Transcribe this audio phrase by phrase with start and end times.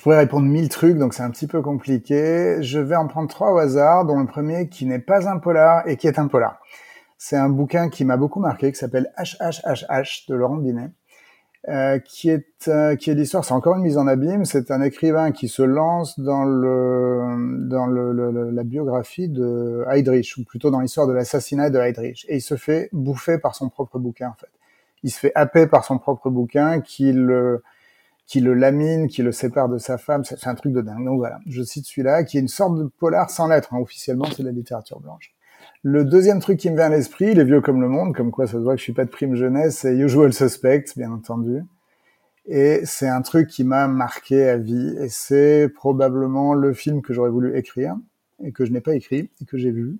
[0.00, 2.58] pourrais répondre mille trucs, donc c'est un petit peu compliqué.
[2.60, 5.86] Je vais en prendre trois au hasard, dont le premier qui n'est pas un polar
[5.88, 6.60] et qui est un polar.
[7.18, 10.90] C'est un bouquin qui m'a beaucoup marqué, qui s'appelle HHHH de Laurent Binet.
[11.68, 14.44] Euh, qui est euh, qui est l'histoire, c'est encore une mise en abîme.
[14.44, 20.44] C'est un écrivain qui se lance dans le dans le, la biographie de Heydrich, ou
[20.44, 24.00] plutôt dans l'histoire de l'assassinat de Heydrich, et il se fait bouffer par son propre
[24.00, 24.50] bouquin en fait.
[25.04, 27.62] Il se fait happer par son propre bouquin, qui le
[28.26, 30.24] qui le lamine, qui le sépare de sa femme.
[30.24, 31.04] C'est un truc de dingue.
[31.04, 33.74] Donc voilà, je cite celui-là, qui est une sorte de polar sans lettres.
[33.74, 33.80] Hein.
[33.80, 35.34] Officiellement, c'est la littérature blanche.
[35.82, 38.30] Le deuxième truc qui me vient à l'esprit, il est vieux comme le monde, comme
[38.30, 41.10] quoi ça se voit que je suis pas de prime jeunesse, c'est Usual Suspect, bien
[41.10, 41.62] entendu.
[42.46, 44.96] Et c'est un truc qui m'a marqué à vie.
[45.00, 47.96] Et c'est probablement le film que j'aurais voulu écrire
[48.44, 49.98] et que je n'ai pas écrit et que j'ai vu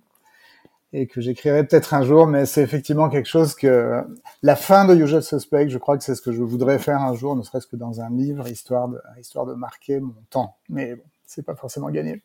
[0.93, 2.27] et que j'écrirai peut-être un jour.
[2.27, 4.03] Mais c'est effectivement quelque chose que
[4.41, 7.15] la fin de Usual Suspect, je crois que c'est ce que je voudrais faire un
[7.15, 10.55] jour, ne serait-ce que dans un livre, histoire de histoire de marquer mon temps.
[10.69, 12.21] Mais bon, c'est pas forcément gagné.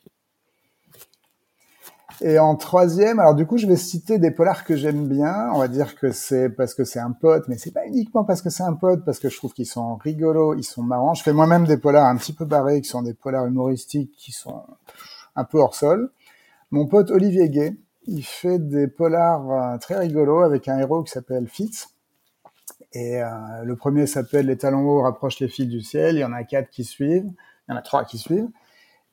[2.21, 5.51] Et en troisième, alors du coup, je vais citer des polars que j'aime bien.
[5.53, 8.43] On va dire que c'est parce que c'est un pote, mais c'est pas uniquement parce
[8.43, 11.15] que c'est un pote, parce que je trouve qu'ils sont rigolos, ils sont marrants.
[11.15, 14.33] Je fais moi-même des polars un petit peu barrés, qui sont des polars humoristiques, qui
[14.33, 14.65] sont
[15.37, 16.11] un peu hors sol.
[16.73, 17.77] Mon pote Olivier Gay,
[18.09, 21.91] il fait des polars euh, très rigolos avec un héros qui s'appelle Fitz.
[22.95, 23.29] Et euh,
[23.65, 26.17] le premier s'appelle Les talons hauts rapprochent les fils du ciel.
[26.17, 27.27] Il y en a quatre qui suivent.
[27.69, 28.49] Il y en a trois qui suivent.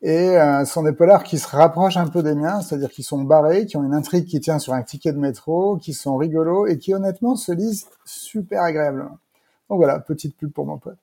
[0.01, 3.03] Et euh, ce sont des polars qui se rapprochent un peu des miens, c'est-à-dire qui
[3.03, 6.15] sont barrés, qui ont une intrigue qui tient sur un ticket de métro, qui sont
[6.15, 9.17] rigolos et qui honnêtement se lisent super agréablement.
[9.69, 10.97] Donc voilà, petite pub pour mon pote.